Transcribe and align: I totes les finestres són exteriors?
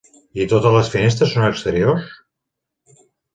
I 0.45 0.45
totes 0.53 0.71
les 0.75 0.89
finestres 0.93 1.33
són 1.35 1.45
exteriors? 1.49 2.09